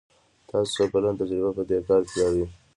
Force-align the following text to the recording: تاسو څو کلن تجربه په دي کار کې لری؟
تاسو 0.49 0.69
څو 0.75 0.83
کلن 0.91 1.13
تجربه 1.21 1.51
په 1.57 1.63
دي 1.69 1.77
کار 1.87 2.01
کې 2.09 2.15
لری؟ 2.21 2.43